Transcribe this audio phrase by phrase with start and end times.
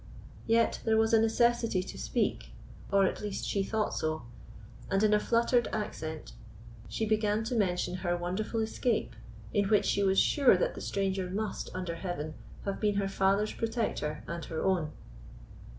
[0.47, 2.53] Yet there was a necessity to speak,
[2.91, 4.23] or at last she thought so,
[4.89, 6.31] and in a fluttered accent
[6.89, 9.15] she began to mention her wonderful escape,
[9.53, 12.33] in which she was sure that the stranger must, under Heaven,
[12.65, 14.89] have been her father's protector and her own.